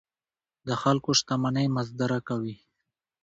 د 0.67 0.69
خلکو 0.81 1.09
شتمنۍ 1.19 1.67
مصادره 1.75 2.19
کوي. 2.27 2.55